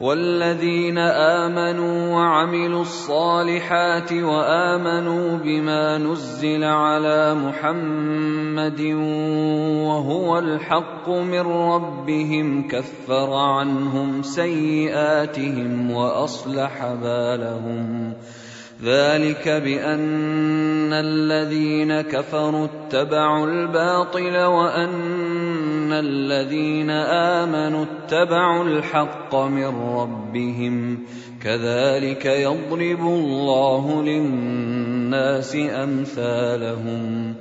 [0.00, 8.80] والذين آمنوا وعملوا الصالحات وآمنوا بما نزل على محمد
[9.88, 18.12] وهو الحق من ربهم كفر عنهم سيئاتهم وأصلح بالهم.
[18.84, 24.90] ذلك بأن الذين كفروا اتبعوا الباطل وأن
[25.92, 30.98] الذين امنوا اتبعوا الحق من ربهم
[31.42, 37.34] كذلك يضرب الله للناس امثالهم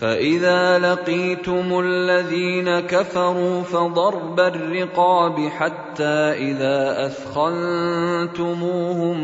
[0.00, 8.48] فاذا لقيتم الذين كفروا فضرب الرقاب حتى اذا اثخنتموهم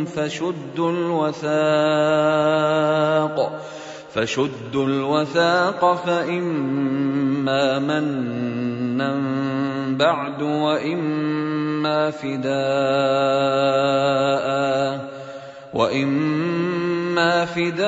[0.05, 1.47] فشدوا الوثاق
[4.17, 9.15] فشدوا الوثاق فإما منا
[9.99, 12.57] بعد وإما فداء
[15.75, 17.87] وإما فداء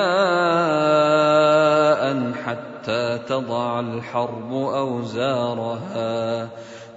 [2.45, 6.49] حتى تضع الحرب أوزارها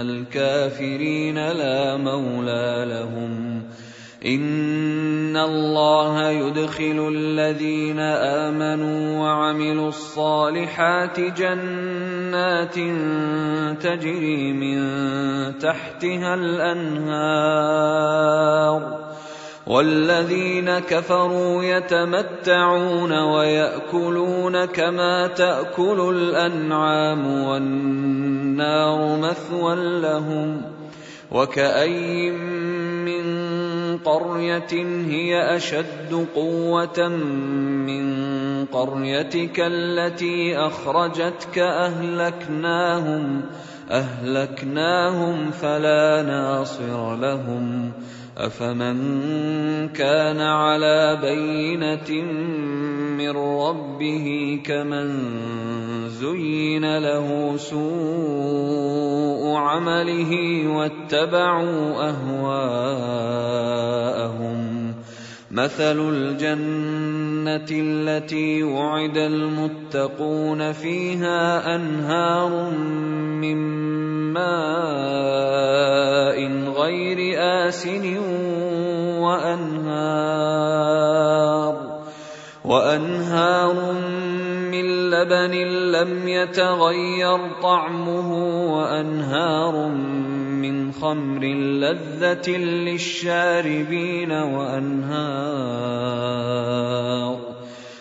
[0.00, 3.62] الكافرين لا مولى لهم.
[4.26, 12.74] إن الله يدخل الذين آمنوا وعملوا الصالحات جنات
[13.82, 14.78] تجري من
[15.58, 17.48] تحتها الأنهار.
[19.68, 30.62] والذين كفروا يتمتعون ويأكلون كما تأكل الأنعام والنار مثوى لهم
[31.32, 32.34] وكأين
[33.04, 34.72] من قرية
[35.08, 38.04] هي أشد قوة من
[38.64, 43.42] قريتك التي أخرجتك أهلكناهم
[43.90, 47.92] أهلكناهم فلا ناصر لهم
[48.38, 48.98] افمن
[49.88, 52.22] كان على بينه
[53.18, 55.08] من ربه كمن
[56.08, 60.32] زين له سوء عمله
[60.68, 63.48] واتبعوا اهواءهم
[65.58, 72.70] مثل الجنه التي وعد المتقون فيها انهار
[73.42, 73.58] من
[74.32, 74.48] ماء
[76.78, 77.18] غير
[77.66, 78.18] آسن
[79.18, 80.68] وأنهار
[82.64, 83.92] وأنهار
[84.70, 85.54] من لبن
[85.92, 88.30] لم يتغير طعمه
[88.74, 90.37] وأنهار من
[90.92, 91.44] خمر
[91.82, 95.78] لذة للشاربين وأنهار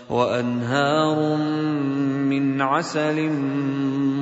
[0.10, 1.36] وأنهار
[2.30, 3.30] من عسل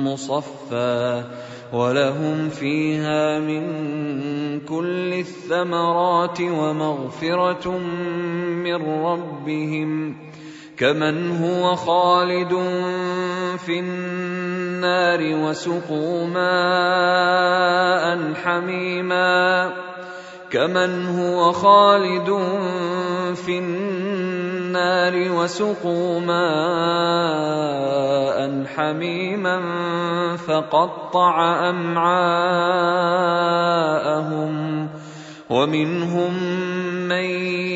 [0.04, 1.24] مصفى
[1.72, 3.62] ولهم فيها من
[4.60, 7.78] كل الثمرات ومغفرة
[8.64, 10.16] من ربهم.
[10.76, 12.52] كمن هو خالد
[13.66, 18.06] في النار وسقوا ماء
[18.44, 19.72] حميما
[20.50, 22.26] كمن هو خالد
[23.34, 27.56] في النار وسقوا ماء
[28.76, 29.60] حميما
[30.36, 32.96] فقطع امعاءهم
[35.50, 36.32] ومنهم
[37.08, 37.75] من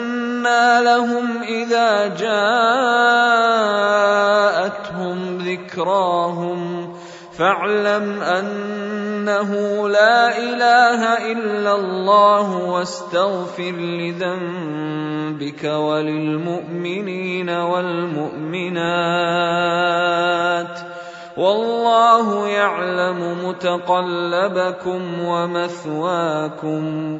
[0.41, 2.37] فانى لهم اذا جاءتهم
[5.37, 6.93] ذكراهم
[7.37, 9.51] فاعلم انه
[9.89, 18.81] لا اله الا الله واستغفر لذنبك وللمؤمنين والمؤمنات
[21.37, 27.19] والله يعلم متقلبكم ومثواكم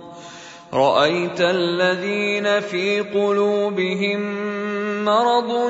[0.73, 4.21] رأيت الذين في قلوبهم
[5.05, 5.69] مرض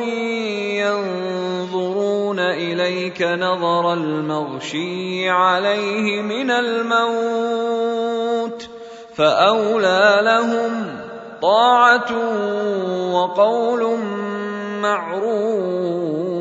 [0.78, 7.82] ينظرون إليك نظر المغشي عليه من الموت
[9.16, 10.96] فأولى لهم
[11.42, 12.12] طاعة
[13.14, 13.98] وقول
[14.82, 16.41] معروف.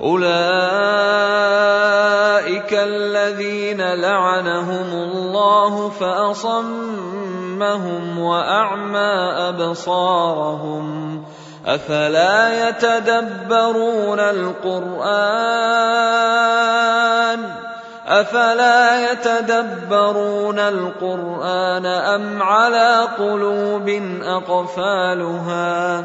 [0.00, 0.28] أولئك
[2.72, 6.98] الذين لعنهم الله فأصمهم
[8.18, 11.24] وأعمى أبصارهم
[11.66, 15.58] أفلا يتدبرون القرآن
[18.08, 23.88] أفلا يتدبرون القرآن أم على قلوب
[24.22, 26.04] أقفالها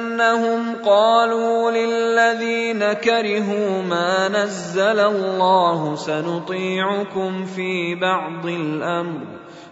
[0.21, 9.19] بانهم قالوا للذين كرهوا ما نزل الله سنطيعكم في بعض الامر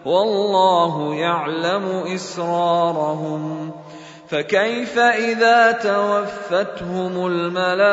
[0.04, 3.72] والله يعلم اسرارهم
[4.28, 7.90] فكيف اذا توفتهم الملائكه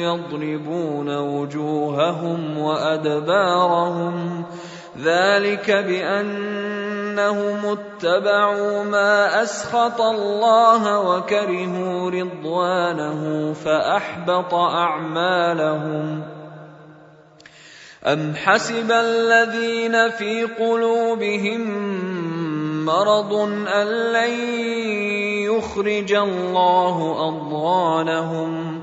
[0.00, 4.44] يضربون وجوههم وادبارهم
[5.04, 5.70] ذلك
[7.16, 16.22] بأنهم اتبعوا ما أسخط الله وكرهوا رضوانه فأحبط أعمالهم.
[18.06, 21.60] أم حسب الذين في قلوبهم
[22.84, 23.32] مرض
[23.68, 24.34] أن لن
[25.50, 28.82] يخرج الله أضغانهم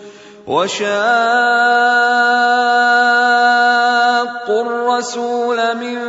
[0.47, 0.91] وشاقوا
[4.61, 5.99] الرسول من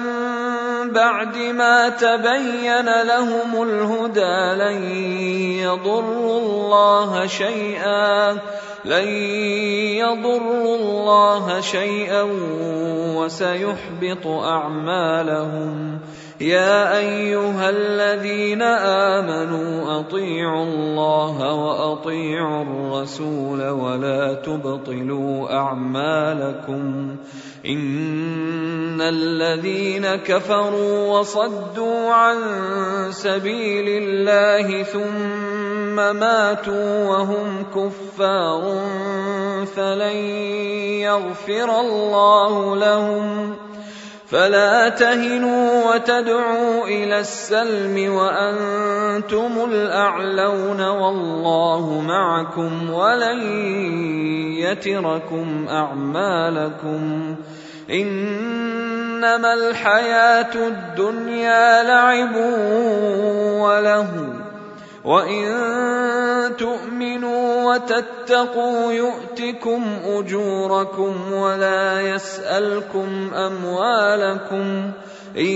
[0.92, 4.82] بعد ما تبين لهم الهدى لن
[5.60, 8.38] يضروا الله شيئا
[8.84, 9.08] لن
[10.02, 12.22] يضروا الله شيئا
[13.16, 15.98] وسيحبط أعمالهم.
[16.40, 27.16] يا أيها الذين آمنوا أطيعوا الله وأطيعوا الرسول ولا تبطلوا أعمالكم.
[27.66, 32.38] إن الذين كفروا وصدوا عن
[33.10, 35.51] سبيل الله ثم
[35.96, 38.62] ماتوا وهم كفار
[39.76, 40.16] فلن
[41.06, 43.56] يغفر الله لهم
[44.32, 53.42] فلا تهنوا وتدعوا إلى السلم وأنتم الأعلون والله معكم ولن
[54.58, 57.36] يتركم أعمالكم
[57.90, 62.36] إنما الحياة الدنيا لعب
[63.60, 64.08] وله
[65.04, 74.90] وان تؤمنوا وتتقوا يؤتكم اجوركم ولا يسالكم اموالكم
[75.36, 75.46] ان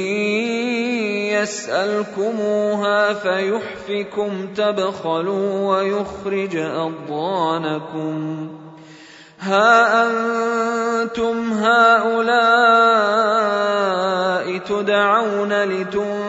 [1.30, 8.48] يسالكموها فيحفكم تبخلوا ويخرج اضغانكم
[9.40, 12.96] ها أنتم هؤلاء
[14.58, 16.25] تدعون لتنفقوا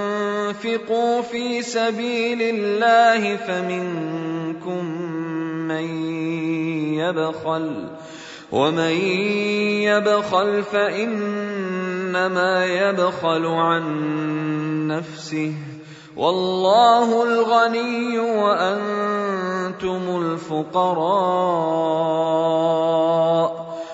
[1.21, 4.85] في سبيل الله فمنكم
[5.67, 5.85] من
[6.93, 7.89] يبخل
[8.51, 8.91] ومن
[9.81, 13.83] يبخل فانما يبخل عن
[14.87, 15.53] نفسه
[16.17, 20.97] والله الغني وأنتم الفقراء